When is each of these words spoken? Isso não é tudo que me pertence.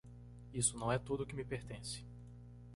Isso 0.51 0.79
não 0.79 0.91
é 0.91 0.97
tudo 0.97 1.27
que 1.27 1.35
me 1.35 1.45
pertence. 1.45 2.03